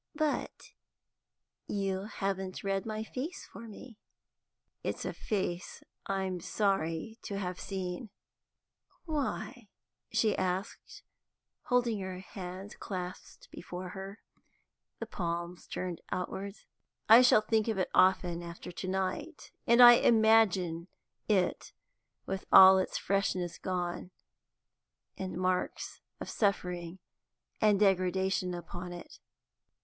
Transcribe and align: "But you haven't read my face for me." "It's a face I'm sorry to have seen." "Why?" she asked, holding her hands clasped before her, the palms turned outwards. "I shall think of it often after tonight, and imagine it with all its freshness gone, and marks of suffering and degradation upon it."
"But 0.15 0.71
you 1.67 2.05
haven't 2.05 2.63
read 2.63 2.87
my 2.87 3.03
face 3.03 3.45
for 3.45 3.67
me." 3.67 3.99
"It's 4.81 5.05
a 5.05 5.13
face 5.13 5.83
I'm 6.07 6.39
sorry 6.39 7.19
to 7.21 7.37
have 7.37 7.59
seen." 7.59 8.09
"Why?" 9.05 9.67
she 10.11 10.35
asked, 10.35 11.03
holding 11.65 11.99
her 11.99 12.17
hands 12.17 12.75
clasped 12.77 13.51
before 13.51 13.89
her, 13.89 14.17
the 14.97 15.05
palms 15.05 15.67
turned 15.67 16.01
outwards. 16.11 16.65
"I 17.07 17.21
shall 17.21 17.41
think 17.41 17.67
of 17.67 17.77
it 17.77 17.91
often 17.93 18.41
after 18.41 18.71
tonight, 18.71 19.51
and 19.67 19.81
imagine 19.81 20.87
it 21.29 21.73
with 22.25 22.47
all 22.51 22.79
its 22.79 22.97
freshness 22.97 23.59
gone, 23.59 24.09
and 25.15 25.37
marks 25.37 26.01
of 26.19 26.27
suffering 26.27 26.97
and 27.61 27.79
degradation 27.79 28.55
upon 28.55 28.93
it." 28.93 29.19